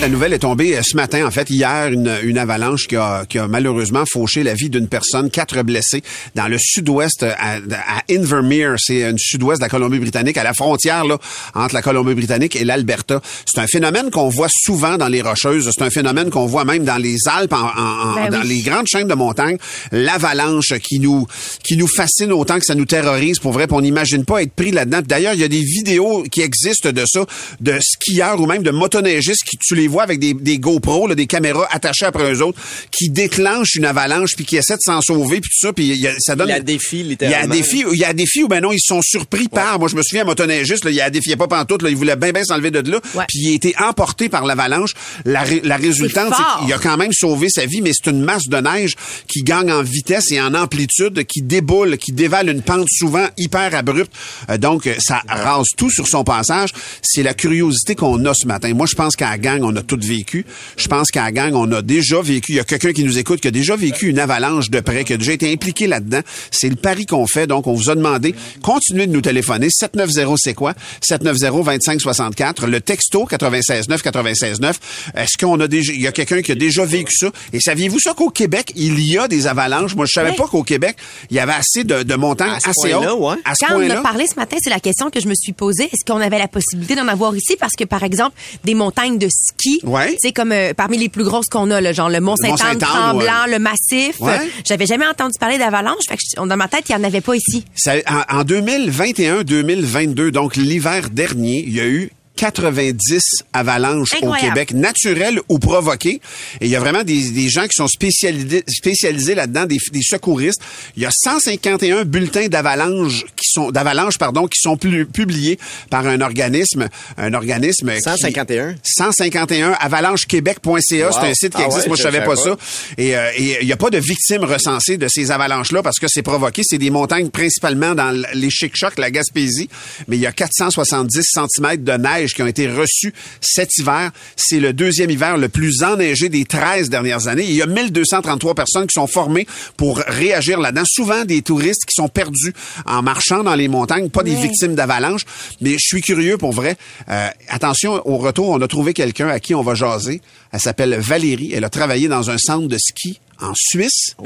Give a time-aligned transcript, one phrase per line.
[0.00, 3.24] La nouvelle est tombée euh, ce matin, en fait, hier, une, une avalanche qui a,
[3.28, 6.02] qui a malheureusement fauché la vie d'une personne, quatre blessés,
[6.34, 10.54] dans le sud-ouest, euh, à, à Invermere, c'est une sud-ouest de la Colombie-Britannique, à la
[10.54, 11.18] frontière là,
[11.54, 13.20] entre la Colombie-Britannique et l'Alberta.
[13.46, 16.84] C'est un phénomène qu'on voit souvent dans les Rocheuses, c'est un phénomène qu'on voit même
[16.84, 18.48] dans les Alpes, en, en- en- Ben dans oui.
[18.48, 19.58] les grandes chaînes de montagnes,
[19.92, 21.26] l'avalanche qui nous
[21.64, 24.70] qui nous fascine autant que ça nous terrorise, pour vrai, on n'imagine pas être pris
[24.70, 25.00] là-dedans.
[25.06, 27.24] D'ailleurs, il y a des vidéos qui existent de ça,
[27.60, 31.14] de skieurs ou même de motoneigistes qui tu les vois avec des, des GoPro, là,
[31.14, 32.58] des caméras attachées après eux autres,
[32.90, 36.00] qui déclenchent une avalanche puis qui essaient de s'en sauver puis tout ça, puis il
[36.00, 36.48] y a- ça donne.
[36.48, 37.54] Il y a défi, Il y a littéralement.
[37.54, 39.78] des filles, il y a des filles où ben non, ils sont surpris par.
[39.78, 42.16] Moi, je me souviens, un motoneigiste, il y a défié pas pantoute, là, il voulait
[42.16, 44.92] bien bien s'enlever de là, puis il a été emporté par l'avalanche.
[45.24, 48.46] La, la résultante, C'est qu'il a quand même sauvé sa vie, mais c'est une masse
[48.48, 48.94] de neige
[49.28, 53.74] qui gagne en vitesse et en amplitude, qui déboule, qui dévale une pente souvent hyper
[53.74, 54.12] abrupte.
[54.50, 56.70] Euh, donc, ça rase tout sur son passage.
[57.02, 58.72] C'est la curiosité qu'on a ce matin.
[58.74, 60.44] Moi, je pense qu'à la gang, on a tout vécu.
[60.76, 62.52] Je pense qu'à la gang, on a déjà vécu.
[62.52, 65.04] Il y a quelqu'un qui nous écoute qui a déjà vécu une avalanche de près,
[65.04, 66.20] qui a déjà été impliqué là-dedans.
[66.50, 67.46] C'est le pari qu'on fait.
[67.46, 69.68] Donc, on vous a demandé, continuez de nous téléphoner.
[69.70, 70.74] 790, c'est quoi?
[71.08, 72.66] 790-2564.
[72.66, 75.12] Le texto 969 969.
[75.16, 77.30] Est-ce qu'on a déjà, il y a quelqu'un qui a déjà vécu ça?
[77.52, 79.94] Et saviez-vous ça qu'au Québec, il y a des avalanches?
[79.94, 80.36] Moi, je savais Oui.
[80.36, 80.96] pas qu'au Québec,
[81.30, 83.36] il y avait assez de, ce assez ouais.
[83.44, 85.52] À ce Quand on a parlé ce matin, c'est la question que je me suis
[85.52, 85.84] posée.
[85.84, 87.56] Est-ce qu'on avait la possibilité d'en avoir ici?
[87.58, 90.16] Parce que, par exemple, des montagnes de ski, Ouais.
[90.20, 93.44] c'est comme euh, parmi les plus grosses qu'on a, là, genre le Mont-Saint-Anne, Mont-Saint-Anne, Tremblant,
[93.46, 93.50] ouais.
[93.52, 94.20] le Massif.
[94.20, 94.38] Ouais.
[94.66, 96.04] J'avais jamais entendu parler d'avalanche.
[96.08, 97.64] Fait que dans ma tête, il n'y en avait pas ici.
[97.76, 97.94] Ça-
[98.30, 102.10] en, en 2021-2022, donc l'hiver dernier, il y a eu
[102.44, 103.20] 90
[103.52, 104.32] avalanches au.
[104.40, 106.20] Québec, naturelles ou provoquées.
[106.60, 110.00] Et il y a vraiment des, des gens qui sont spécialisés, spécialisés là-dedans, des, des
[110.02, 110.60] secouristes.
[110.96, 115.58] Il y a 151 bulletins d'avalanche qui sont d'avalanche pardon qui sont pu- publiés
[115.90, 118.74] par un organisme, un organisme qui- 151.
[118.84, 120.80] 151 avalanchequebec.ca,
[121.12, 122.56] c'est un site qui Ah existe, ouais, moi je je savais pas, ça.
[122.96, 126.06] Et euh, et il n'y a pas de victimes recensées de ces avalanches-là parce que
[126.08, 126.62] c'est provoqué.
[126.64, 129.68] C'est des montagnes principalement dans les Chic-Chocs, la Gaspésie.
[130.08, 134.10] Mais il y a 470 cm de neige qui ont été reçus cet hiver.
[134.36, 137.44] C'est le deuxième hiver le plus enneigé des 13 dernières années.
[137.44, 139.46] Il y a 1233 personnes qui sont formées
[139.76, 140.84] pour réagir là-dedans.
[140.86, 142.52] Souvent des touristes qui sont perdus
[142.86, 145.24] en marchant dans les montagnes, pas des victimes d'avalanches.
[145.60, 146.76] Mais je suis curieux pour vrai.
[147.08, 150.20] Euh, attention, au retour, on a trouvé quelqu'un à qui on va jaser.
[150.52, 151.52] Elle s'appelle Valérie.
[151.54, 154.16] Elle a travaillé dans un centre de ski en Suisse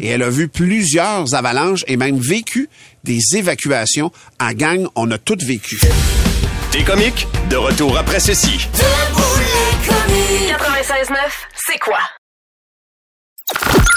[0.00, 2.68] et elle a vu plusieurs avalanches et même vécu
[3.04, 4.12] des évacuations.
[4.38, 5.80] À gang, on a toutes vécu.
[6.72, 8.68] T'es comiques, de retour après ceci.
[8.74, 10.54] Debout les comiques.
[11.08, 11.16] 96.9,
[11.66, 11.98] c'est quoi?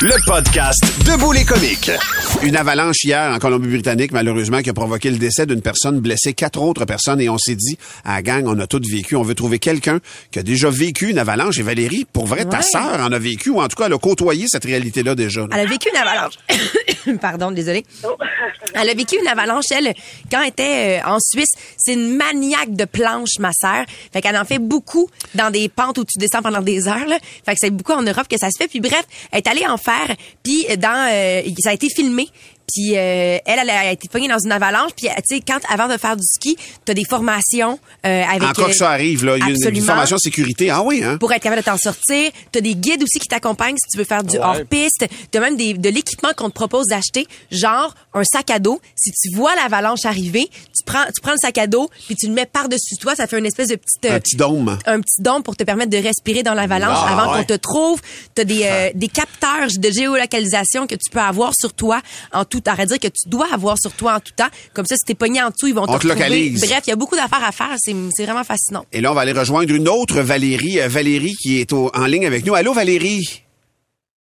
[0.01, 1.91] Le podcast Debout les comiques.
[2.41, 6.59] Une avalanche hier en Colombie-Britannique, malheureusement, qui a provoqué le décès d'une personne, blessé quatre
[6.61, 9.15] autres personnes, et on s'est dit, à la gang, on a toutes vécu.
[9.15, 9.99] On veut trouver quelqu'un
[10.31, 11.57] qui a déjà vécu une avalanche.
[11.59, 13.97] Et Valérie, pour vrai, ta sœur en a vécu, ou en tout cas, elle a
[13.99, 15.41] côtoyé cette réalité-là déjà.
[15.41, 15.47] là.
[15.53, 16.33] Elle a vécu une avalanche.
[17.21, 17.85] Pardon, désolée.
[18.73, 19.93] Elle a vécu une avalanche, elle,
[20.31, 21.51] quand elle était euh, en Suisse.
[21.77, 23.85] C'est une maniaque de planches, ma sœur.
[24.11, 27.07] Fait qu'elle en fait beaucoup dans des pentes où tu descends pendant des heures.
[27.45, 28.67] Fait que c'est beaucoup en Europe que ça se fait.
[28.67, 30.15] Puis bref, elle est allée en faire.
[30.43, 32.27] Puis dans, euh, ça a été filmé.
[32.71, 34.91] Puis euh, elle, elle a été pognée dans une avalanche.
[34.95, 38.43] Puis tu sais, quand avant de faire du ski, t'as des formations euh, avec.
[38.43, 40.69] En cas que ça arrive, là, il y a une- formation de sécurité.
[40.69, 41.17] Ah oui, hein?
[41.17, 42.31] pour être capable de t'en sortir.
[42.51, 44.43] T'as des guides aussi qui t'accompagnent si tu veux faire du Ouais.
[44.43, 45.05] hors-piste.
[45.31, 48.79] T'as même des, de l'équipement qu'on te propose d'acheter, genre un sac à dos.
[48.95, 52.27] Si tu vois l'avalanche arriver, tu prends, tu prends le sac à dos puis tu
[52.27, 53.15] le mets par-dessus toi.
[53.15, 54.05] Ça fait une espèce de petite...
[54.11, 54.77] Un petit dôme.
[54.85, 57.39] Un petit dôme pour te permettre de respirer dans l'avalanche Ah, avant ouais.
[57.39, 58.01] qu'on te trouve.
[58.35, 62.01] T'as des, euh, des capteurs de géolocalisation que tu peux avoir sur toi
[62.31, 62.75] en tout temps.
[62.77, 64.49] À dire que tu dois avoir sur toi en tout temps.
[64.73, 66.61] Comme ça, si t'es pogné en dessous, ils vont On te te localise.
[66.67, 67.75] Bref, il y a beaucoup d'affaires à faire.
[67.79, 68.85] C'est vraiment fascinant.
[68.93, 70.79] Et là, on va aller rejoindre une autre Valérie.
[70.79, 72.53] Euh, Valérie qui est au- en ligne avec nous.
[72.55, 73.41] Allô, Valérie?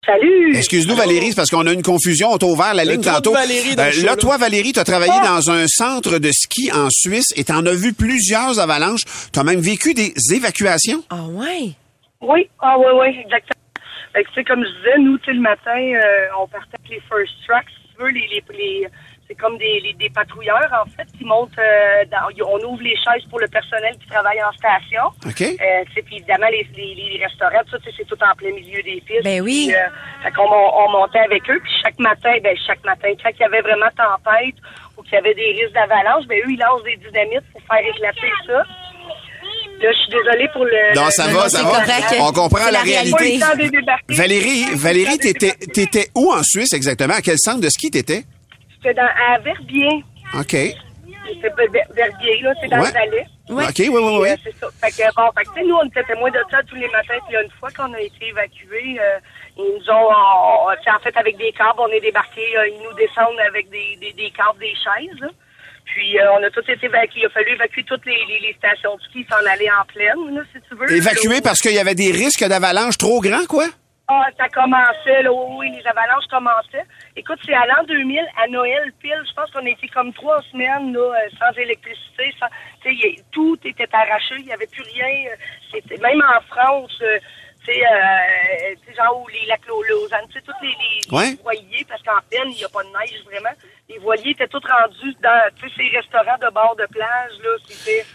[0.05, 0.55] Salut!
[0.55, 2.29] Excuse-nous, Valérie, c'est parce qu'on a une confusion.
[2.31, 3.33] On t'a ouvert la ligne tantôt.
[3.33, 6.87] Valérie dans show, là, toi, Valérie, tu as travaillé dans un centre de ski en
[6.89, 9.01] Suisse et tu en as vu plusieurs avalanches.
[9.31, 11.03] Tu as même vécu des évacuations?
[11.09, 11.71] Ah ouais?
[12.21, 13.61] Oui, ah oui, oui, exactement.
[14.13, 16.75] Fait que, tu sais, comme je disais, nous, tu sais, le matin, euh, on partait
[16.79, 17.65] avec les first tracks,
[18.07, 18.87] les, les, les-
[19.27, 22.95] c'est comme des, les- des patrouilleurs, en fait, qui montent, euh, dans, on ouvre les
[22.95, 25.03] chaises pour le personnel qui travaille en station.
[25.23, 25.41] OK?
[25.41, 29.01] Euh, puis évidemment, les, les, les restaurants, tout ça, c'est tout en plein milieu des
[29.05, 29.23] pistes.
[29.23, 29.67] Ben oui.
[29.69, 29.87] Puis, euh,
[30.23, 33.43] fait qu'on on montait avec eux, puis chaque matin, ben chaque matin, quand il y
[33.43, 34.55] avait vraiment tempête
[34.97, 37.85] ou qu'il y avait des risques d'avalanche, ben eux, ils lancent des dynamites pour faire
[37.85, 38.63] éclater ça.
[39.81, 40.93] Là, je suis désolée pour le...
[40.95, 41.71] Non, ça le- va, ça c'est va.
[41.71, 42.15] correct.
[42.19, 43.39] On comprend C'est la réalité.
[44.09, 47.13] Valérie, Valérie, t'étais, t'étais où en Suisse exactement?
[47.13, 48.23] À quel centre de ski t'étais?
[48.75, 50.03] C'était dans, à Verbier.
[50.37, 50.53] OK.
[50.53, 52.87] Ver- Verbier, là, c'est dans Ouais.
[52.87, 53.25] le Valais.
[53.49, 53.63] Ouais.
[53.63, 54.29] OK, oui, oui, oui.
[54.29, 54.67] Euh, c'est ça.
[54.81, 57.17] Fait que, bon, fait que, nous, on était témoins de ça tous les matins.
[57.27, 59.17] Puis, là, une fois qu'on a été évacués, euh,
[59.57, 62.81] ils nous ont, on- sais, en fait, avec des câbles, on est débarqués, euh, ils
[62.83, 65.29] nous descendent avec des, des, des câbles, des chaises, là.
[65.93, 67.21] Puis, euh, on a tous été évacués.
[67.21, 70.35] Il a fallu évacuer toutes les, les, les stations de ski, s'en aller en pleine,
[70.35, 70.91] là, si tu veux.
[70.91, 73.65] Évacué Là, parce qu'il y avait des risques d'avalanche trop grands, quoi?
[74.11, 76.85] Ah, ça commençait, là, oui, les avalanches commençaient.
[77.15, 80.41] Écoute, c'est à l'an 2000, à Noël, pile, je pense qu'on a été comme trois
[80.51, 82.47] semaines, là, euh, sans électricité, sans,
[83.31, 85.31] tout était arraché, il n'y avait plus rien.
[85.31, 85.35] euh,
[85.71, 87.03] C'était, même en France,
[87.65, 91.31] tu sais, euh, genre, où les lacs Lau- Lausanne, tu sais, tous les, les, Ouais.
[91.31, 93.55] les voiliers, parce qu'en peine, il n'y a pas de neige, vraiment.
[93.89, 97.49] Les voiliers étaient tous rendus dans, tu sais, ces restaurants de bord de plage, là,
[97.67, 98.05] c'était,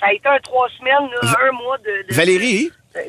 [0.00, 2.08] ça a été un trois semaines, là, un mois de...
[2.08, 2.70] de- Valérie?
[2.96, 3.00] euh,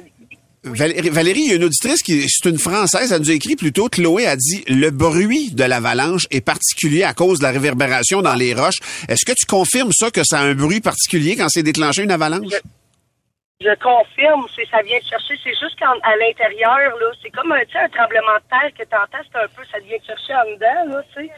[0.63, 3.55] Valérie, Valérie, il y a une auditrice qui, c'est une Française, elle nous a écrit
[3.55, 8.21] plutôt, Chloé a dit, le bruit de l'avalanche est particulier à cause de la réverbération
[8.21, 8.79] dans les roches.
[9.07, 12.11] Est-ce que tu confirmes ça, que ça a un bruit particulier quand c'est déclenché une
[12.11, 12.47] avalanche?
[12.51, 12.57] Je
[13.81, 15.35] confirme, c'est ça vient te chercher.
[15.44, 18.83] C'est juste qu'à l'intérieur, là, c'est comme un, tu sais, un tremblement de terre que
[18.83, 21.31] t'entends, c'est un peu, ça vient te chercher en dedans, là, tu sais.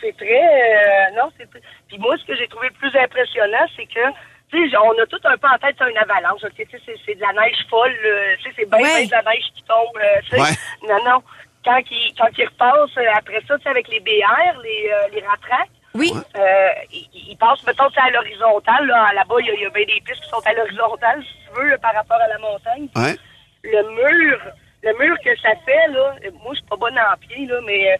[0.00, 1.48] C'est très, euh, non, c'est.
[1.88, 4.08] Puis moi, ce que j'ai trouvé le plus impressionnant, c'est que,
[4.50, 6.44] tu sais, on a tout un peu en tête c'est une avalanche.
[6.44, 9.06] ok, Tu sais, c'est, c'est de la neige folle, euh, tu sais, c'est bien, Ouais.
[9.06, 9.96] de la neige qui tombe.
[9.96, 10.40] euh, tu sais.
[10.40, 10.56] Ouais.
[10.88, 11.22] Non, non.
[11.64, 15.08] Quand ils, quand ils repassent euh, après ça, tu sais, avec les BR, les, euh,
[15.12, 16.12] les ratraques, Oui.
[16.36, 18.86] euh, ils, ils passent, mettons, à l'horizontale.
[18.86, 21.22] Là, là-bas, il y, a- il y a bien des pistes qui sont à l'horizontale,
[21.22, 22.88] si tu veux, là, par rapport à la montagne.
[22.96, 23.16] Ouais.
[23.62, 24.38] Le mur,
[24.82, 27.92] le mur que ça fait, là, moi, je suis pas bonne en pied, là, mais,
[27.92, 27.96] euh,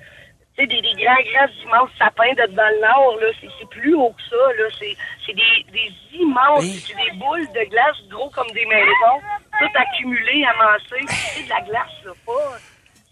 [0.56, 3.94] tu sais, des, des grands, grands, immenses sapins de dans le nord, là, c'est, plus
[3.94, 4.64] haut que ça, là.
[4.78, 4.96] C'est,
[5.26, 9.20] c'est des, des immenses, c'est des boules de glace gros comme des maisons,
[9.58, 11.04] toutes accumulées, amassées.
[11.08, 12.32] C'est de la glace, là, pas...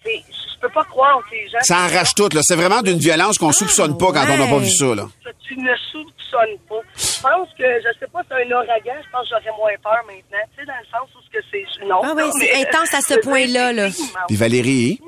[0.04, 1.58] Je peux pas croire que les gens...
[1.62, 2.40] Ça arrache tout, là.
[2.42, 5.06] C'est vraiment d'une violence qu'on soupçonne pas quand on n'a pas vu ça, là.
[5.46, 6.80] tu ne soupçonnes pas.
[6.96, 10.02] Je pense que, je sais pas, c'est un ouragan, je pense que j'aurais moins peur
[10.06, 10.44] maintenant.
[10.56, 11.86] Tu sais, dans le sens où ce que c'est.
[11.86, 12.00] Non.
[12.02, 13.88] Ah ouais, non, c'est mais- intense à ce point-là, là.
[14.28, 15.00] Puis Valérie.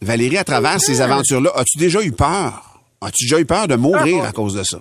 [0.00, 2.80] Valérie, à travers ces aventures-là, as-tu déjà eu peur?
[3.00, 4.78] As-tu déjà eu peur de mourir à cause de ça?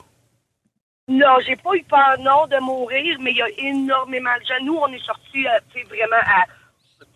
[1.08, 4.64] Non, j'ai pas eu peur, non, de mourir, mais il y a énormément de gens.
[4.64, 6.46] Nous, on est sortis, euh, tu sais, vraiment à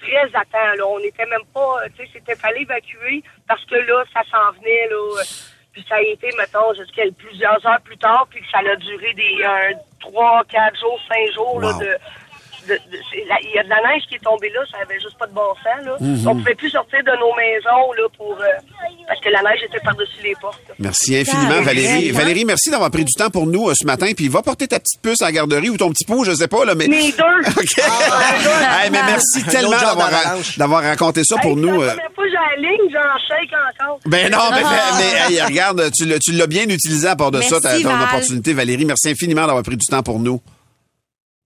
[0.05, 0.85] très à temps, là.
[0.87, 4.51] On n'était même pas, euh, tu sais, c'était fallait évacuer parce que là, ça s'en
[4.59, 5.23] venait, là.
[5.73, 9.13] Puis ça a été, mettons, jusqu'à plusieurs heures plus tard, puis que ça a duré
[9.13, 9.43] des
[9.99, 11.79] trois, quatre jours, cinq jours, là, Wow.
[11.79, 11.97] de...
[12.67, 15.33] Il y a de la neige qui est tombée là, ça avait juste pas de
[15.33, 15.97] bon sens, là.
[15.99, 16.27] Mhm.
[16.27, 18.39] On pouvait plus sortir de nos maisons, là, pour...
[18.41, 18.45] euh,
[19.07, 20.59] parce que la neige était par-dessus les portes.
[20.79, 22.03] Merci infiniment, Ah, Valérie.
[22.11, 22.19] vraiment?
[22.19, 24.07] Valérie, merci d'avoir pris du temps pour nous euh, ce matin.
[24.15, 26.47] Puis va porter ta petite puce à la garderie ou ton petit pot, je sais
[26.47, 26.87] pas, là, mais...
[26.87, 27.49] Les deux!
[27.57, 27.77] OK.
[27.79, 29.71] Hey, mais merci tellement
[30.57, 31.81] d'avoir, raconté ça pour Hey, nous.
[31.81, 31.85] Euh.
[31.87, 33.99] la première fois que j'ai la ligne, j'en shake encore.
[34.05, 34.97] Ben non, mais, Ah.
[35.29, 37.83] mais, hey, regarde, tu l'as, tu l'as bien utilisé à part de ça, ta, Merci,
[37.83, 38.03] ton Val.
[38.03, 38.85] opportunité, Valérie.
[38.85, 40.41] Merci infiniment d'avoir pris du temps pour nous.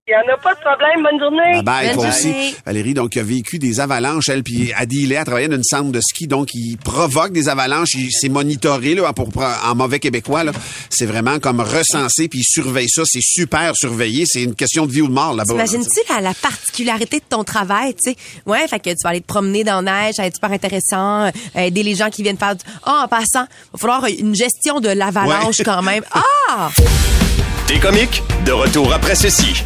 [0.08, 1.02] Il n'y en a pas de problème.
[1.04, 1.52] Bonne journée.
[1.52, 2.48] Bye bye, Bonne toi journée.
[2.48, 2.56] aussi.
[2.66, 5.62] Valérie, donc, qui a vécu des avalanches, elle, puis à Dealey, elle travaillait dans une
[5.62, 10.00] centre de ski, donc, il provoque des avalanches, il s'est monitoré, là, pour, en mauvais
[10.00, 10.50] québécois, là.
[10.88, 14.90] C'est vraiment comme recensé, puis il surveille ça, c'est super surveillé, c'est une question de
[14.90, 15.54] vie ou de mort, là-bas.
[15.54, 18.16] là, T'imagines-tu la, la particularité de ton travail, tu sais?
[18.46, 20.50] Ouais, fait que tu vas aller te promener dans la neige, ça va être super
[20.50, 22.64] intéressant, euh, aider les gens qui viennent faire du...
[22.84, 25.64] Ah, en passant, va falloir une gestion de l'avalanche Ouais.
[25.64, 26.02] quand même.
[26.52, 26.70] Ah!
[27.70, 29.52] Des comiques, de retour après ceci.
[29.52, 29.62] 96.9,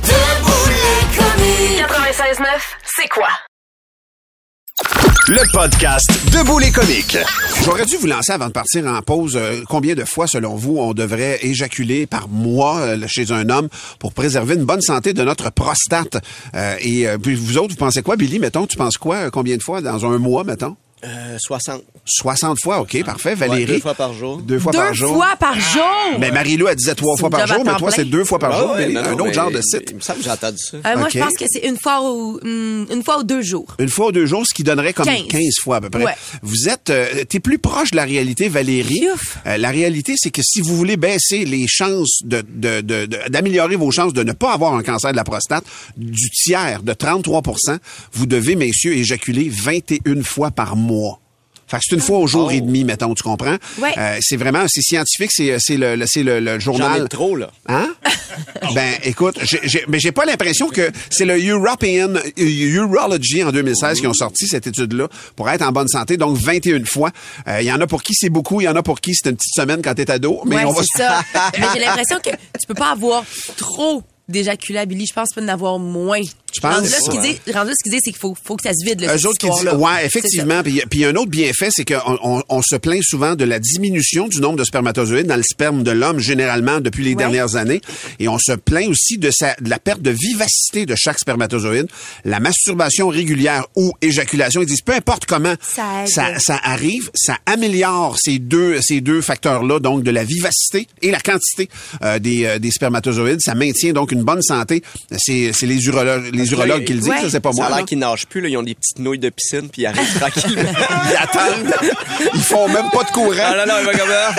[2.84, 3.28] c'est quoi?
[5.28, 7.16] Le podcast Debout les comiques.
[7.64, 9.36] J'aurais dû vous lancer avant de partir en pause.
[9.36, 13.70] euh, combien de fois, selon vous, on devrait éjaculer par mois euh, chez un homme
[13.98, 16.18] pour préserver une bonne santé de notre prostate?
[16.54, 18.38] Euh, et euh, puis vous autres, vous pensez quoi, Billy?
[18.38, 19.16] Mettons, tu penses quoi?
[19.16, 20.76] euh, Combien de fois dans un mois, mettons?
[21.04, 21.82] Euh, 60.
[22.06, 23.34] 60 fois, OK, parfait.
[23.34, 23.62] Valérie?
[23.64, 24.38] Ouais, deux fois par jour.
[24.38, 25.14] Deux fois Deux par jour.
[25.14, 25.82] fois par jour!
[26.18, 28.58] Mais Marie-Lou, elle disait trois fois par jour, mais toi, c'est deux fois par Ah
[28.60, 28.70] jour.
[28.72, 28.94] ouais, Valérie.
[28.94, 29.88] non, un non, autre mais genre de site.
[29.90, 30.76] Il me semble que j'ai entendu ça.
[30.78, 33.66] Euh, Moi, je pense que c'est une fois ou hum, une fois ou deux jours.
[33.78, 35.40] Une fois ou deux jours, ce qui donnerait comme 15, 15.
[35.62, 36.04] fois à peu près.
[36.04, 36.14] Ouais.
[36.42, 39.06] Vous êtes, euh, t'es plus proche de la réalité, Valérie.
[39.46, 43.18] Euh, la réalité, c'est que si vous voulez baisser les chances de, de- de- de-
[43.28, 45.64] d'améliorer vos chances de ne pas avoir un cancer de la prostate
[45.96, 47.78] du tiers, de 33%
[48.12, 50.93] vous devez, messieurs, éjaculer 21 fois par mois.
[51.66, 52.50] Fait que c'est une fois au jour Oh.
[52.50, 53.56] et demi, mettons, tu comprends?
[53.78, 53.92] Ouais.
[53.96, 57.08] Euh, c'est vraiment, c'est scientifique, c'est, c'est le, le- c'est le, le J'en ai journal.
[57.08, 57.50] trop, là.
[57.68, 57.88] Hein?
[58.74, 64.00] ben, écoute, j'ai, j'ai, mais j'ai pas l'impression que c'est le European Urology en 2016
[64.00, 66.16] qui ont sorti cette étude-là pour être en bonne santé.
[66.18, 67.10] Donc, 21 fois.
[67.48, 69.14] Euh, Il y en a pour qui c'est beaucoup, il y en a pour qui
[69.14, 70.42] c'est une petite semaine quand t'es ado.
[70.44, 71.22] Mais ouais, on va c'est ça.
[71.58, 73.24] Mais j'ai l'impression que tu peux pas avoir
[73.56, 75.06] trop d'éjaculats, Billy.
[75.06, 76.20] Je pense que tu peux en avoir moins.
[76.54, 76.74] Tu penses?
[76.74, 79.00] Rendu là, ce qu'ils disent, ce disent, c'est qu'il faut, faut que ça se vide,
[79.00, 80.62] là, Eux autres qui disent, ouais, effectivement.
[80.62, 84.28] Puis puis un autre bienfait, c'est qu'on on, on se plaint souvent de la diminution
[84.28, 87.16] du nombre de spermatozoïdes dans le sperme de l'homme généralement depuis les Ouais.
[87.16, 87.80] dernières années,
[88.18, 91.86] et on se plaint aussi de, sa, de la perte de vivacité de chaque spermatozoïde.
[92.24, 97.38] La masturbation régulière ou éjaculation, ils disent peu importe comment Ça ça, ça arrive, ça
[97.46, 101.68] améliore ces deux ces deux facteurs-là, donc de la vivacité et la quantité
[102.02, 103.40] euh, des, euh, des spermatozoïdes.
[103.40, 104.82] Ça maintient donc une bonne santé.
[105.16, 107.20] C'est c'est les urologues les urologues qui le disent, Ouais.
[107.22, 107.66] ça c'est pas Ça moi.
[107.66, 107.76] a là.
[107.78, 108.48] l'air qu'ils nagent plus, là.
[108.48, 110.70] Ils ont des petites nouilles de piscine, puis ils arrivent tranquillement.
[111.10, 111.74] Ils attendent.
[112.34, 113.34] Ils font même pas de courant.
[113.38, 114.34] Ah non, non, il va comme ça.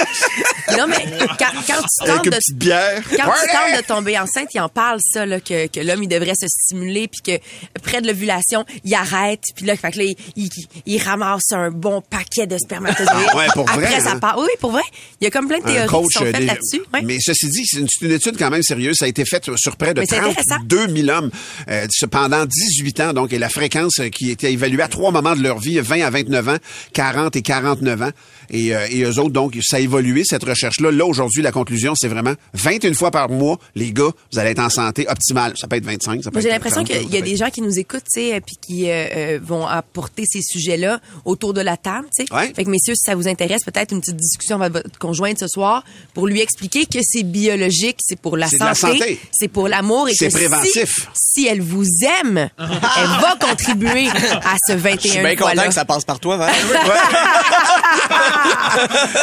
[0.68, 0.78] ça.
[0.78, 1.06] Non, mais
[1.40, 3.02] quand, quand tu tentes de bière.
[3.10, 6.08] Quand tu tentes de tomber enceinte, il en parle ça là, que, que l'homme il
[6.08, 10.04] devrait se stimuler puis que près de l'ovulation, il arrête puis là, fait que là
[10.06, 10.50] il, il,
[10.86, 13.10] il ramasse un bon paquet de spermatozoïdes.
[13.32, 14.20] Ah ouais, pour vrai, Après ça hein?
[14.20, 14.38] part.
[14.40, 14.84] Oui, pour vrai.
[15.22, 16.82] Il y a comme plein de théories coach qui sont euh, faites des- là-dessus.
[16.94, 17.02] Ouais.
[17.04, 18.96] Mais ceci dit, c'est une, étude quand même sérieuse.
[19.00, 20.58] Ça a été fait sur près de Mais c'est intéressant.
[20.68, 21.32] 32 000 hommes
[21.70, 23.14] euh, pendant 18 ans.
[23.14, 26.10] Donc, et la fréquence qui était évaluée à trois moments de leur vie, 20 à
[26.10, 26.58] 29 ans,
[26.94, 28.10] 40 et 49 ans.
[28.52, 30.92] Et, euh, et eux autres, donc, ça a évolué, cette recherche-là.
[30.92, 34.60] Là, aujourd'hui, la conclusion, c'est vraiment 21 fois par mois, les gars, vous allez être
[34.60, 35.54] en santé optimale.
[35.58, 37.62] Ça peut être 25, ça peut j'ai l'impression 30, qu'il y a des gens qui
[37.62, 41.78] nous écoutent, tu sais, puis qui euh, euh, vont apporter ces sujets-là autour de la
[41.78, 42.34] table, tu sais.
[42.34, 42.54] Ouais.
[42.56, 45.48] Fait que messieurs, si ça vous intéresse, peut-être une petite discussion avec votre conjointe ce
[45.48, 45.84] soir
[46.14, 49.20] pour lui expliquer que c'est biologique, c'est pour la santé, santé.
[49.32, 51.10] c'est pour l'amour et C'est si- préventif.
[51.16, 51.85] Si, elle vous
[52.22, 56.20] aime, elle va contribuer à ce 21 Je suis bien content que ça passe par
[56.20, 56.52] toi, Val.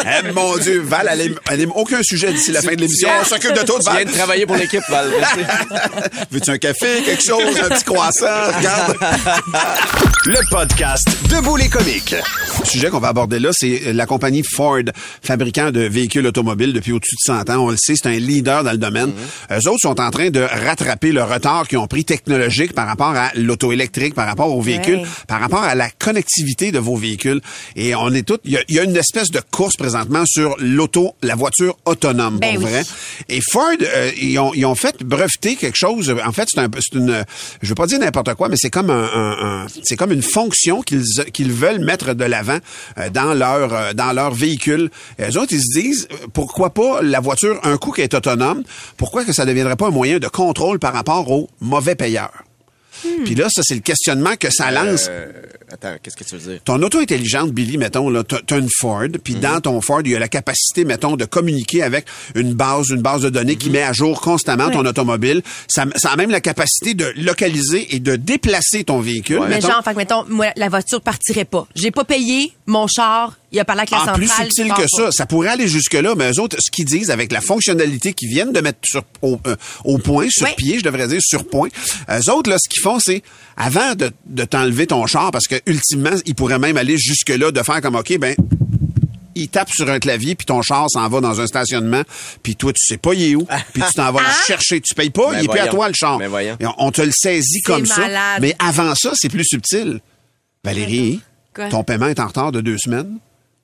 [0.04, 3.08] Eh, mon Dieu, Val, elle aime, elle aime aucun sujet d'ici la fin de l'émission.
[3.20, 4.04] On s'occupe de tout, Tu viens Val.
[4.06, 5.10] de travailler pour l'équipe, Val.
[6.30, 8.26] Veux-tu un café, quelque chose, un petit croissant?
[8.56, 8.96] Regarde.
[10.26, 12.14] Le podcast Debout les comiques.
[12.60, 14.78] Le sujet qu'on va aborder là, c'est la compagnie Ford,
[15.22, 17.58] fabricant de véhicules automobiles depuis au-dessus de 100 ans.
[17.66, 19.10] On le sait, c'est un leader dans le domaine.
[19.50, 19.58] Mhm.
[19.58, 22.04] Eux autres sont en train de rattraper le retard qu'ils ont pris
[22.74, 25.06] par rapport à l'auto électrique, par rapport aux véhicules, Ouais.
[25.26, 27.40] par rapport à la connectivité de vos véhicules.
[27.76, 31.14] Et on est tous, il y y a une espèce de course présentement sur l'auto,
[31.22, 32.70] la voiture autonome, Ben pour oui.
[32.70, 32.82] vrai.
[33.28, 36.14] Et Ford, euh, ils, ont, ils ont fait breveter quelque chose.
[36.24, 37.24] En fait, c'est un, c'est une,
[37.62, 40.22] je veux pas dire n'importe quoi, mais c'est comme un, un- un- c'est comme une
[40.22, 42.58] fonction qu'ils qu'ils veulent mettre de l'avant
[42.98, 44.90] euh, dans leur euh, dans leur véhicule.
[45.18, 48.62] Et eux autres, ils se disent pourquoi pas la voiture un coup qui est autonome,
[48.96, 52.41] pourquoi que ça ne deviendrait pas un moyen de contrôle par rapport aux mauvais payeurs?
[53.24, 55.06] Puis là, ça c'est le questionnement que ça lance.
[55.10, 55.30] Euh,
[55.72, 56.60] attends, qu'est-ce que tu veux dire?
[56.64, 60.16] Ton auto intelligente, Billy, mettons, là, t'as une Ford, puis dans ton Ford, il y
[60.16, 63.82] a la capacité, mettons, de communiquer avec une base, une base de données qui met
[63.82, 65.42] à jour constamment ton automobile.
[65.68, 69.40] Ça, ça a même la capacité de localiser et de déplacer ton véhicule.
[69.42, 69.68] Mais mettons.
[69.68, 71.66] genre, fait que, mettons, moi, la voiture partirait pas.
[71.74, 74.18] J'ai pas payé mon char, il a parlé avec la En centrale.
[74.18, 74.86] plus subtil que pas.
[74.88, 78.30] ça, ça pourrait aller jusque-là, mais eux autres, ce qu'ils disent avec la fonctionnalité qu'ils
[78.30, 80.52] viennent de mettre sur, au, euh, au point, sur Oui.
[80.56, 81.68] pied, je devrais dire sur point,
[82.10, 83.22] eux autres, là, ce qu'ils font, c'est,
[83.56, 87.62] avant de, de t'enlever ton char, parce que ultimement, ils pourraient même aller jusque-là de
[87.62, 88.34] faire comme, OK, ben,
[89.34, 92.02] il tape sur un clavier, puis ton char s'en va dans un stationnement,
[92.42, 94.80] puis toi, tu sais pas il est où, puis tu t'en vas le chercher.
[94.80, 96.18] Tu payes pas, Ben il est plus à toi, le char.
[96.18, 96.56] Ben voyons.
[96.60, 98.08] Et on, on te le saisit comme ça.
[98.40, 100.00] Mais avant ça, c'est plus subtil.
[100.64, 101.20] Valérie,
[101.54, 101.68] Quoi?
[101.70, 103.18] ton paiement est en retard de deux semaines.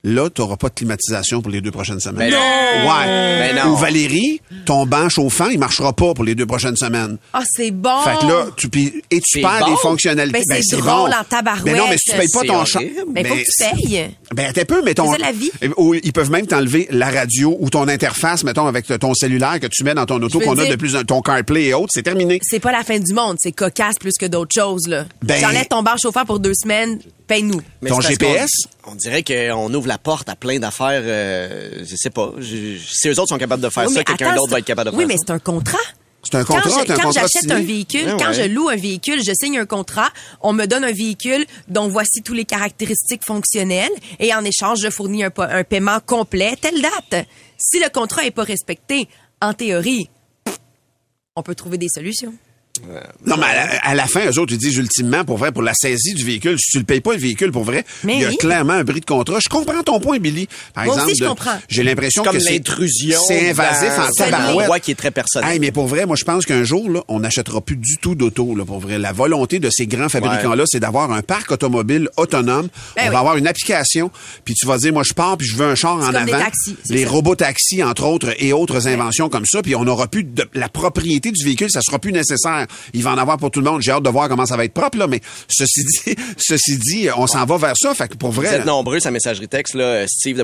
[0.05, 2.31] Là, tu n'auras pas de climatisation pour les deux prochaines semaines.
[2.31, 2.89] Ben non!
[2.89, 3.07] Ouais.
[3.53, 3.73] Ben non.
[3.73, 7.19] Ou Valérie, ton banc chauffant, il marchera pas pour les deux prochaines semaines.
[7.33, 8.01] Ah, c'est bon.
[8.05, 8.69] Fait que là, tu,
[9.11, 9.71] et tu C'est perds bon.
[9.73, 10.43] les fonctionnalités.
[10.49, 11.65] Ben, c'est drôle en tabarouette.
[11.65, 12.81] Mais non, mais si tu payes pas ton char.
[12.81, 12.95] horrible.
[13.13, 14.11] Mais faut que tu payes.
[14.35, 15.11] Ben, t'es peu, mais ton.
[15.15, 15.51] La vie.
[15.77, 19.67] Ou ils peuvent même t'enlever la radio ou ton interface, mettons, avec ton cellulaire que
[19.67, 21.91] tu mets dans ton auto, qu'on a de plus en ton CarPlay et autres.
[21.93, 22.39] C'est terminé.
[22.43, 25.07] C'est pas la fin du monde, c'est cocasse plus que d'autres choses, là.
[25.23, 27.61] Ben- J'enlève ton bar chauffeur pour deux semaines, paye-nous.
[27.83, 28.51] Mais Ton GPS?
[28.85, 31.03] On, dirait qu'on ouvre la porte à plein d'affaires.
[31.05, 32.33] euh, je sais pas.
[32.39, 34.59] Je- je- si eux autres sont capables de faire Oui, ça, mais quelqu'un d'autre va
[34.59, 35.25] être capable de Oui, faire mais ça.
[35.29, 35.79] c'est un contrat.
[36.25, 37.55] C'est un Quand contrat, je- c'est un quand contrat j'achète signé.
[37.55, 38.35] un véhicule, quand ouais.
[38.35, 42.23] je loue un véhicule, je signe un contrat, on me donne un véhicule dont voici
[42.25, 46.83] tous les caractéristiques fonctionnelles et en échange, je fournis un, pa- un paiement complet, telle
[46.83, 47.25] date.
[47.57, 49.09] Si le contrat est pas respecté,
[49.41, 50.11] en théorie,
[51.37, 52.35] on peut trouver des solutions.
[53.27, 55.63] Non, mais à la, à la fin, eux autres, ils disent ultimement, pour vrai, pour
[55.63, 58.21] la saisie du véhicule, si tu le payes pas le véhicule, pour vrai, Mais il
[58.23, 58.37] y a oui.
[58.39, 59.39] clairement un bris de contrat.
[59.41, 60.49] Je comprends ton point, Billy.
[60.75, 61.59] Par Moi exemple, aussi, je de- comprends.
[61.69, 63.19] j'ai l'impression que c'est l'intrusion.
[63.27, 64.61] C'est invasif en C'est un tabarouette.
[64.63, 65.51] endroit qui est très personnel.
[65.51, 68.15] Hey, mais pour vrai, moi, je pense qu'un jour, là, on n'achètera plus du tout
[68.15, 68.99] d'auto, là, pour vrai.
[68.99, 72.69] La volonté de ces grands fabricants-là, c'est d'avoir un parc automobile autonome.
[72.97, 73.13] Ben on oui.
[73.13, 74.11] va avoir une application,
[74.45, 76.25] puis tu vas dire, moi, je pars, puis je veux un char en comme avant.
[76.25, 77.11] des taxis, Les ça.
[77.11, 80.69] robots taxis, entre autres, et autres inventions comme ça, puis on n'aura plus de, la
[80.69, 82.67] propriété du véhicule, ça sera plus nécessaire.
[82.93, 83.83] Il va en avoir pour tout le monde.
[83.83, 87.09] J'ai hâte de voir comment ça va être propre, là, mais ceci dit, ceci dit,
[87.17, 88.55] on s'en va vers ça, fait que pour Vous vrai.
[88.57, 90.43] êtes nombreux, sa messagerie texte, là, Steve de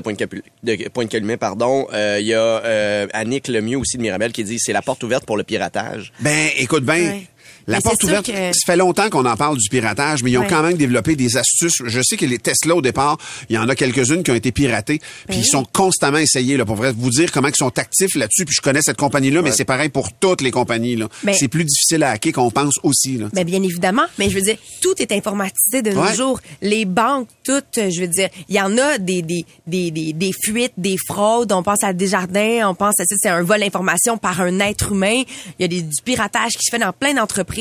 [0.89, 1.87] Pointe-Calumet, pardon.
[1.93, 5.03] Euh, Il y a euh, Annick Lemieux aussi de Mirabel qui dit c'est la porte
[5.03, 6.11] ouverte pour le piratage.
[6.19, 6.95] Ben, écoute bien.
[6.95, 7.27] Ouais.
[7.67, 10.37] La Mais porte ouverte, que- ça fait longtemps qu'on en parle du piratage, mais ils
[10.37, 10.47] ont Ouais.
[10.47, 11.81] quand même développé des astuces.
[11.83, 13.17] Je sais que les Tesla, au départ,
[13.49, 16.57] il y en a quelques-unes qui ont été piratées, puis Ben ils sont constamment essayés,
[16.57, 19.41] là, pour vrai, vous dire comment ils sont actifs là-dessus, puis je connais cette compagnie-là,
[19.41, 21.07] mais c'est pareil pour toutes les compagnies, là.
[21.23, 23.29] Ben- c'est plus difficile à hacker qu'on pense aussi, là.
[23.33, 26.39] Ben bien évidemment, mais je veux dire, tout est informatisé de nos jours.
[26.61, 30.31] Les banques, toutes, je veux dire, il y en a des, des, des, des, des
[30.43, 31.51] fuites, des fraudes.
[31.51, 34.91] On pense à Desjardins, on pense à ça, c'est un vol d'information par un être
[34.91, 35.23] humain.
[35.57, 37.54] Il y a des, du piratage qui se fait dans plein d'entreprises.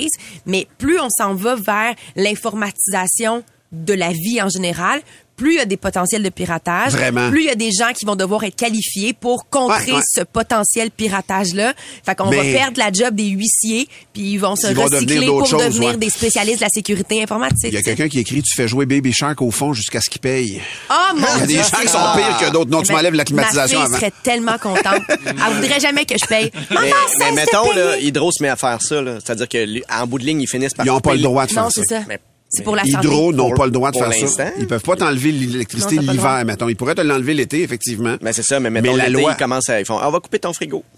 [0.46, 5.00] Mais plus on s'en va vers l'informatisation de la vie en général,
[5.36, 7.28] plus il y a des potentiels de piratage, Vraiment.
[7.30, 10.02] plus il y a des gens qui vont devoir être qualifiés pour contrer Ouais, ouais.
[10.06, 11.74] ce potentiel piratage-là.
[12.04, 15.00] Fait qu'on va perdre la job des huissiers, puis ils vont se Ils vont devenir
[15.08, 15.96] recycler pour choses, devenir ouais.
[15.96, 17.64] des spécialistes de la sécurité informatique.
[17.68, 20.08] Il y a quelqu'un qui écrit, tu fais jouer Baby Shark au fond jusqu'à ce
[20.10, 20.60] qu'il paye.
[20.90, 22.70] Oh mon Il y a des gens qui sont pires que d'autres.
[22.70, 24.00] Non, tu Eh ben, m'enlèves la climatisation Ma fille avant.
[24.00, 25.02] serait tellement contente.
[25.26, 26.50] Elle voudrait jamais que je paye.
[26.70, 26.86] Maman,
[27.18, 29.02] Mais, mettons, là, Hydro se met à faire ça.
[29.02, 29.18] là.
[29.24, 31.46] C'est-à-dire que lui, en bout de ligne, ils finissent par Ils n'ont pas le droit
[31.46, 31.82] de faire Non, ça.
[31.86, 32.02] c'est ça.
[32.08, 32.20] Mais-
[32.54, 33.06] C'est pour la santé.
[33.06, 34.46] Hydro n'ont pas le droit de faire ça.
[34.58, 36.68] Ils peuvent pas t'enlever l'électricité l'hiver, mettons.
[36.68, 38.16] Ils pourraient te l'enlever l'été, effectivement.
[38.22, 39.32] Mais c'est ça, mais mettons, la loi.
[39.32, 39.80] ils commencent à...
[39.80, 40.82] Ils font, Ah, on va couper ton frigo.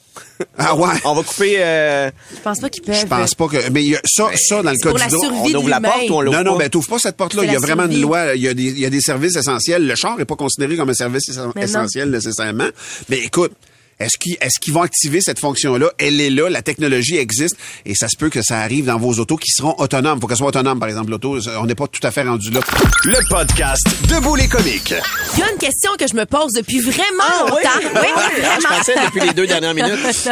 [0.58, 0.88] Ah ouais.
[1.04, 1.56] On va couper...
[1.58, 2.94] euh, Je pense pas qu'ils peuvent.
[3.00, 3.70] Je pense pas que.
[3.70, 5.22] Mais il y a ça, ça dans le cas pour la d'Hydro.
[5.22, 7.16] survie on de ouvre la porte ou on l'ouvre Non, non, ben t'ouvres pas cette
[7.16, 7.44] porte-là.
[7.44, 8.34] Il y a vraiment une loi.
[8.34, 9.86] Il y, a des, il y a des services essentiels.
[9.86, 11.24] Le char est pas considéré comme un service
[11.56, 12.68] essentiel nécessairement.
[13.08, 13.52] Mais écoute.
[13.98, 15.90] Est-ce qu'ils est-ce qu'ils vont activer cette fonction-là?
[15.98, 19.14] Elle est là, la technologie existe et ça se peut que ça arrive dans vos
[19.14, 20.20] autos qui seront autonomes.
[20.20, 21.38] faut qu'elles soient autonomes, par exemple, l'auto.
[21.58, 22.60] On n'est pas tout à fait rendu là.
[23.04, 24.94] Le podcast Debout les comiques.
[25.34, 27.56] Il y a une question que je me pose depuis vraiment Ah longtemps.
[27.64, 27.90] Ah oui?
[27.92, 28.60] Vraiment.
[28.60, 30.28] je pensais depuis les deux dernières minutes.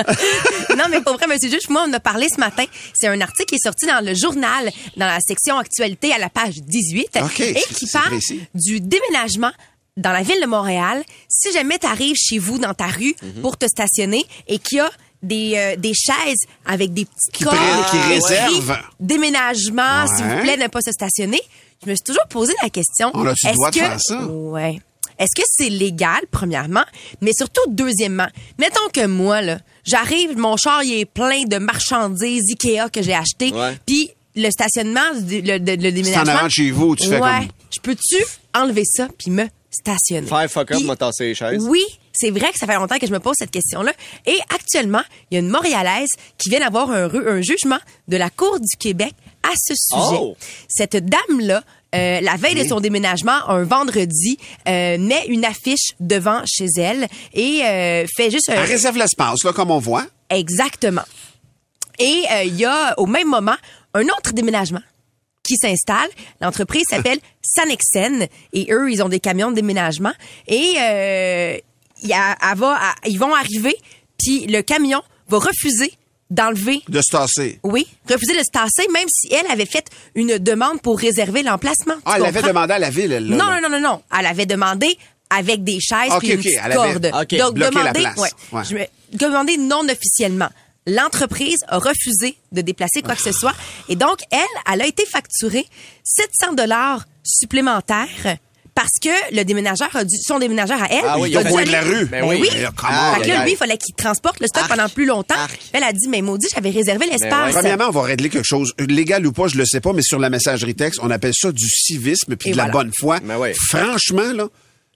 [0.77, 2.65] non, mais pour vrai, monsieur Juge, moi, on en a parlé ce matin.
[2.93, 6.29] C'est un article qui est sorti dans le journal, dans la section actualité à la
[6.29, 8.41] page 18, OK, et qui parle précis.
[8.55, 9.53] du déménagement
[9.97, 11.05] dans la ville de Montréal.
[11.29, 13.43] Si jamais tu arrives chez vous, dans ta rue, Mhm.
[13.43, 14.91] pour te stationner et qu'il y a
[15.23, 17.57] des, euh, des chaises avec des petites Qui pré-
[17.91, 18.77] qui réservent.
[19.01, 20.43] déménagement, s'il vous Ouais.
[20.43, 21.41] plaît, ne pas se stationner.
[21.85, 23.11] Je me suis toujours posé la question.
[23.15, 24.27] On a-tu le est-ce droit de que- faire ça?
[24.27, 24.81] Ouais.
[25.19, 26.85] Est-ce que c'est légal, premièrement,
[27.21, 28.27] mais surtout, deuxièmement,
[28.59, 33.15] mettons que moi, là, j'arrive, mon char, il est plein de marchandises Ikea que j'ai
[33.15, 33.79] acheté, Ouais.
[33.87, 36.33] puis le stationnement, le, le, le déménagement...
[36.33, 37.39] en avant chez vous, tu fais ouais.
[37.39, 38.17] comme- Je peux-tu
[38.55, 40.27] enlever ça puis me stationner?
[40.27, 41.65] Faire fuck up, Puis- m'a tassé les chaises.
[41.69, 43.93] oui, c'est vrai que ça fait longtemps que je me pose cette question-là.
[44.27, 46.09] Et actuellement, il y a une Montréalaise
[46.39, 50.19] qui vient d'avoir un, jugement de la Cour du Québec à ce sujet.
[50.21, 50.37] Oh!
[50.69, 51.63] Cette dame-là,
[51.95, 57.09] euh, la veille de son déménagement, un vendredi, euh, met une affiche devant chez elle
[57.35, 58.49] et euh, fait juste...
[58.49, 60.07] un- Elle réserve l'espace, là, comme on voit.
[60.31, 61.03] Exactement.
[61.99, 63.55] Et euh, il y a au même moment
[63.95, 64.81] un autre déménagement
[65.45, 66.09] qui s'installe.
[66.41, 70.13] L'entreprise s'appelle Sanexen et eux, ils ont des camions de déménagement
[70.49, 71.57] et euh,
[72.03, 73.77] il y a- elle va, elle- ils vont arriver
[74.19, 75.93] puis le camion va refuser
[76.31, 77.61] d'enlever De se tasser.
[77.63, 81.95] oui, refuser de se tasser, même si elle avait fait une demande pour réserver l'emplacement.
[82.05, 83.37] Ah, elle avait demandé à la ville, elle, là.
[83.37, 83.61] Non, là.
[83.61, 84.03] non, non, non, non.
[84.19, 84.97] Elle avait demandé
[85.31, 87.11] avec des chaises Ok, puis une ok, petite elle avait- corde.
[87.11, 88.17] Donc, la demander, place.
[88.19, 88.63] ouais, Ouais.
[88.69, 88.87] je me-
[89.19, 90.49] demander non officiellement.
[90.87, 93.55] L'entreprise a refusé de déplacer quoi que ce soit.
[93.89, 94.41] Et donc, elle,
[94.73, 95.67] elle a été facturée
[96.05, 98.37] 700 dollars supplémentaires
[98.75, 101.71] parce que le déménageur a dû, son déménageur à elle, Ah oui, il a de
[101.71, 102.07] la rue.
[102.07, 102.39] Ben Ben oui.
[102.41, 102.49] oui.
[102.53, 104.69] On, Fait que là, lui, il fallait qu'il transporte le stock Arc.
[104.77, 105.37] pendant plus longtemps.
[105.37, 105.59] Arc.
[105.73, 107.47] Elle a dit, mais maudit, j'avais réservé l'espace.
[107.47, 107.53] ouais.
[107.53, 108.73] Premièrement, on va régler quelque chose.
[108.81, 111.53] Légal ou pas, je le sais pas, mais sur la messagerie texte, on appelle ça
[111.53, 112.79] du civisme puis Et de la voilà.
[112.79, 113.21] bonne foi.
[113.21, 113.55] Ben ouais.
[113.71, 114.49] Franchement, là,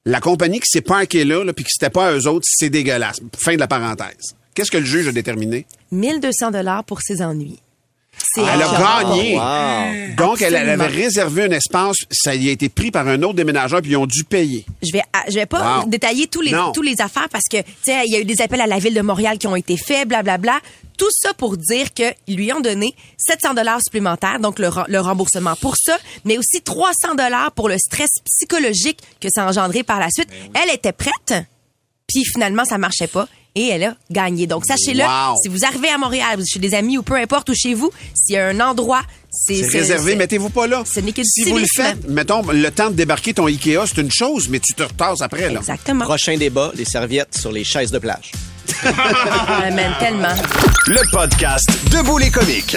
[0.05, 2.71] la compagnie qui s'est parquée là, là puis qui c'était pas à eux autres, c'est
[2.71, 3.21] dégueulasse.
[3.39, 4.35] Fin de la parenthèse.
[4.59, 5.67] Qu'est-ce que le juge a déterminé?
[5.93, 7.61] 1200 dollars pour ses ennuis.
[8.35, 9.37] C'est Elle a gagné.
[9.37, 10.17] Wow.
[10.17, 13.81] Donc, elle, avait réservé un espace, ça y a été pris par un autre déménageur,
[13.83, 14.67] puis ils ont dû payer.
[14.83, 15.89] Je vais, ah, je vais pas Wow.
[15.89, 16.73] détailler tous les, Non.
[16.73, 18.81] tous les affaires parce que, tu sais, il y a eu des appels à la
[18.81, 20.59] ville de Montréal qui ont été faits, blablabla.
[20.97, 25.55] Tout ça pour dire qu'ils lui ont donné 700 dollars supplémentaires, donc le, le remboursement
[25.55, 30.01] pour ça, mais aussi 300 dollars pour le stress psychologique que ça a engendré par
[30.01, 30.29] la suite.
[30.61, 31.35] Elle était prête,
[32.09, 33.29] puis finalement, ça marchait pas.
[33.61, 34.47] Et elle a gagné.
[34.47, 35.35] Donc, sachez-le, Wow.
[35.43, 38.37] si vous arrivez à Montréal, chez des amis ou peu importe où chez vous, s'il
[38.37, 40.85] y a un endroit, c'est C'est réservé, mettez-vous pas là.
[40.87, 43.79] Ce n'est que du Si vous le faites, mettons, le temps de débarquer ton Ikea,
[43.87, 45.59] c'est une chose, mais tu te retasses après, là.
[45.59, 46.05] Exactement.
[46.05, 48.31] Prochain débat, les serviettes sur les chaises de plage.
[48.85, 50.29] Ah, man, tellement.
[50.87, 52.77] Le podcast Debout les comiques.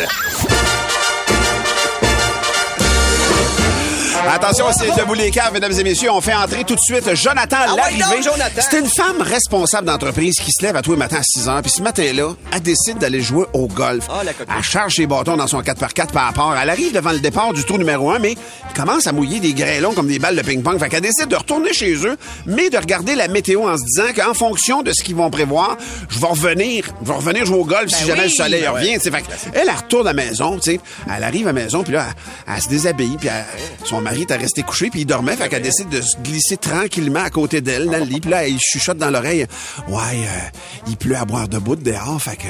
[4.30, 6.12] Attention, c'est debout les caves, mesdames et messieurs.
[6.12, 8.22] On fait entrer tout de suite Jonathan Ah l'arrivée.
[8.24, 8.62] Jonathan.
[8.70, 11.62] C'est une femme responsable d'entreprise qui se lève à tous les matins à 6 heures.
[11.62, 14.06] Puis ce matin-là, elle décide d'aller jouer au golf.
[14.10, 16.56] Ah, la elle charge ses bâtons dans son 4x4 par rapport.
[16.62, 19.54] Elle arrive devant le départ du tour numéro 1, mais il commence à mouiller des
[19.54, 20.80] grêlons comme des balles de ping-pong.
[20.80, 24.14] Fait qu'elle décide de retourner chez eux, mais de regarder la météo en se disant
[24.16, 25.78] qu'en fonction de ce qu'ils vont prévoir,
[26.10, 28.26] je vais revenir, je vais revenir jouer au golf si jamais oui.
[28.26, 29.00] le soleil Ben revient.
[29.00, 30.80] Fait elle, elle retourne à la maison, tu sais.
[31.16, 32.06] Elle arrive à la maison, puis là,
[32.48, 33.46] elle, elle se déshabille, puis elle-
[33.88, 37.24] son mari était resté couché, puis il dormait, fait qu'elle décide de se glisser tranquillement
[37.24, 39.48] à côté d'elle dans le lit, puis là, il chuchote dans l'oreille,
[39.88, 40.50] ouais, euh,
[40.88, 42.48] il pleut à boire debout de dehors, fait que...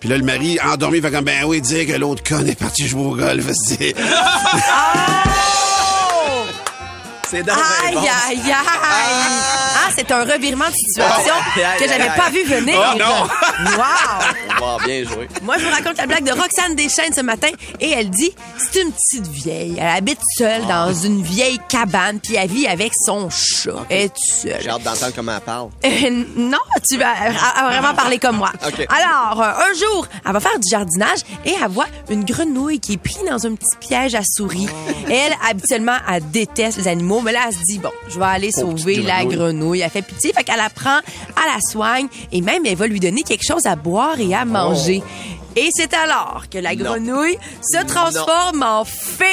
[0.00, 2.88] Puis là, le mari, endormi, fait comme, ben oui, dire que l'autre con est parti
[2.88, 3.94] jouer au golf, c'est...
[7.30, 9.69] C'est dans Aïe, aïe, aïe!
[9.82, 11.34] Ah, c'est un revirement de situation
[11.78, 12.76] que j'avais pas vu venir.
[12.78, 13.28] Oh, non.
[13.60, 14.60] Wow!
[14.60, 15.28] Wow, bien joué.
[15.42, 18.82] Moi, je vous raconte la blague de Roxane Deschaines ce matin et elle dit c'est
[18.82, 19.76] une petite vieille.
[19.78, 23.84] Elle habite seule dans une vieille cabane puis elle vit avec son chat.
[23.88, 24.58] Elle est seule.
[24.62, 25.68] J'ai hâte d'entendre comment elle parle.
[25.84, 27.14] Euh, non, tu vas
[27.70, 28.50] vraiment parler comme moi.
[28.88, 32.94] Alors, euh, un jour, elle va faire du jardinage et elle voit une grenouille qui
[32.94, 34.68] est prise dans un petit piège à souris.
[35.08, 38.50] Elle, habituellement, elle déteste les animaux, mais là, elle se dit, bon, je vais aller
[38.52, 39.79] sauver la grenouille.
[39.80, 39.82] Grenouille.
[39.82, 40.98] Elle fait pitié, fait qu'elle la prend,
[41.36, 44.44] elle la soigne et même elle va lui donner quelque chose à boire et à
[44.44, 45.02] manger.
[45.56, 49.24] Et c'est alors que la grenouille se transforme en fée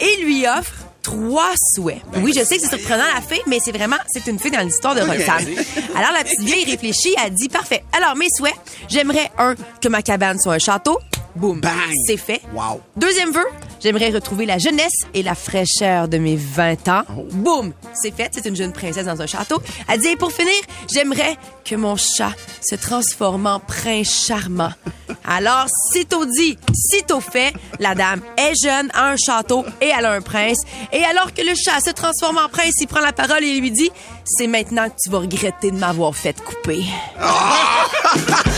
[0.00, 2.02] et lui offre trois souhaits.
[2.16, 4.60] oui, je sais que c'est surprenant la fée, mais c'est vraiment, c'est une fée dans
[4.60, 5.46] l'histoire de Roxane.
[5.94, 7.84] Alors la petite vieille réfléchit, elle dit parfait.
[7.96, 8.54] Alors mes souhaits,
[8.88, 10.98] j'aimerais un que ma cabane soit un château.
[11.36, 11.60] Boum,
[12.06, 12.40] c'est fait.
[12.54, 12.80] Wow.
[12.96, 13.44] Deuxième vœu,
[13.80, 17.02] j'aimerais retrouver la jeunesse et la fraîcheur de mes 20 ans.
[17.32, 18.30] Boum, c'est fait.
[18.32, 19.62] C'est une jeune princesse dans un château.
[19.88, 20.54] Elle dit et pour finir,
[20.92, 24.72] j'aimerais que mon chat se transforme en prince charmant.
[25.24, 30.12] Alors, sitôt dit, sitôt fait, la dame est jeune, a un château et elle a
[30.12, 30.58] un prince.
[30.92, 33.72] Et alors que le chat se transforme en prince, il prend la parole et lui
[33.72, 33.90] dit
[34.24, 36.84] C'est maintenant que tu vas regretter de m'avoir fait couper.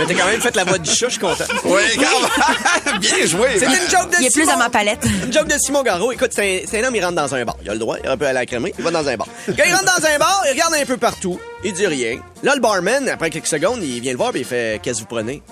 [0.00, 1.44] Mais t'as quand même fait la voix du chat, je suis content.
[1.64, 2.98] Oui, quand même.
[3.00, 3.48] Bien joué.
[3.58, 4.52] C'est une joke de Il est plus Simon.
[4.52, 5.04] à ma palette.
[5.26, 6.12] Une joke de Simon Garot.
[6.12, 7.56] Écoute, c'est un, homme, il rentre dans un bar.
[7.62, 9.16] Il a le droit, il a un peu à la crèmerie, il va dans un
[9.18, 9.26] bar.
[9.46, 12.18] Quand il rentre dans un bar, il regarde un peu partout, il dit rien.
[12.42, 15.02] Là, le barman, après quelques secondes, il vient le voir et il fait Qu'est-ce que
[15.02, 15.42] vous prenez?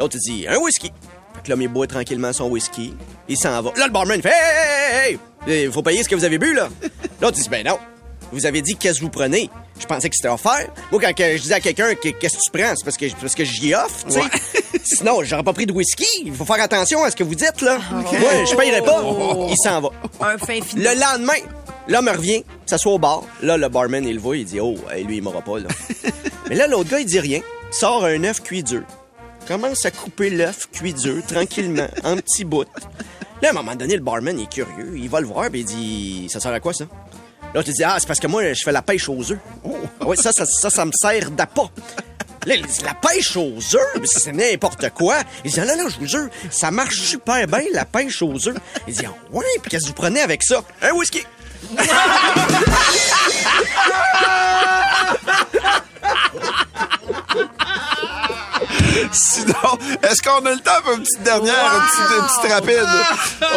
[0.00, 0.90] L'autre, il dit Un whisky.
[1.34, 2.94] Fait que l'homme, il boit tranquillement son whisky.
[3.28, 3.70] Il s'en va.
[3.76, 6.38] Là, le barman, il fait Hey, hey, hey, hey, faut payer ce que vous avez
[6.38, 6.68] bu, là.
[7.20, 7.78] L'autre, il dit Ben non.
[8.32, 9.48] Vous avez dit Qu'est-ce que vous prenez?
[9.82, 10.68] Je pensais que c'était offert.
[10.92, 13.34] Moi, quand je disais à quelqu'un que- Qu'est-ce que tu prends C'est parce que, parce
[13.34, 14.20] que j'y offre, tu sais.
[14.84, 16.06] Sinon, j'aurais pas pris de whisky.
[16.24, 17.78] Il faut faire attention à ce que vous dites, là.
[17.90, 18.04] Moi,
[18.48, 19.02] je payerai pas.
[19.50, 19.88] Il s'en va.
[20.20, 20.82] Un fin fini.
[20.84, 21.34] Le lendemain,
[21.88, 23.22] l'homme revient, s'assoit au bar.
[23.42, 25.68] Là, le barman, il le voit, il dit Oh, lui, il m'aura pas, là.
[26.48, 27.40] Mais là, l'autre gars, il dit rien.
[27.72, 28.82] Il sort un œuf cuit dur.
[29.48, 32.64] Commence à couper l'œuf cuit dur, tranquillement, en petits bouts.
[33.42, 34.92] Là, à un moment donné, le barman, il est curieux.
[34.96, 36.84] Il va le voir, puis il dit Ça sert à quoi, ça?
[37.54, 39.38] L'autre, il dit Ah, c'est parce que moi, je fais la pêche aux œufs.
[40.04, 41.70] Oui, ça, ça, ça, ça me sert d'appât.
[42.44, 45.18] Là, il dit, la pêche aux œufs, mais c'est n'importe quoi.
[45.44, 48.56] Il dit, non, non, je vous jure, ça marche super bien, la pêche aux œufs.
[48.88, 50.60] Il dit, ah, ouais, puis qu'est-ce que vous prenez avec ça?
[50.82, 51.22] Un whisky.
[59.12, 59.78] Sinon,
[60.12, 62.88] est-ce qu'on a le temps pour une petite dernière, une, petite, une petite rapide?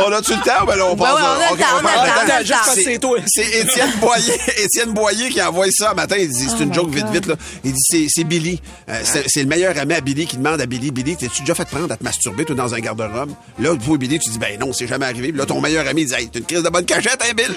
[0.08, 0.66] On a-tu le temps?
[0.66, 1.14] Ben là, on passe.
[1.16, 2.46] ouais, on on le temps, on a le
[2.84, 3.18] c'est toi.
[3.28, 6.16] C'est Étienne Boyer, Étienne Boyer qui envoie ça un matin.
[6.18, 7.36] Il dit, c'est une joke vite, vite, là.
[7.64, 8.62] Il dit, c'est, Billy.
[8.90, 11.68] Euh, c'est, le meilleur ami à Billy qui demande à Billy, Billy, t'es-tu déjà fait
[11.68, 13.32] prendre à te masturber, toi, dans un garde-robe?
[13.60, 15.30] Là, toi, Billy, tu dis, ben non, c'est jamais arrivé.
[15.30, 17.34] Puis là, ton meilleur ami, il dit, hey, t'as une crise de bonne cachette, hein,
[17.36, 17.56] Bill?